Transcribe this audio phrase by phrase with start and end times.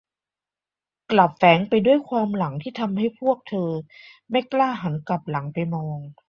[1.11, 3.69] กลับแฝงไปด้วยความหลังที่ทำให้พวกเธอ
[4.31, 5.97] ไม่อยากหันหลังกลับไปมอง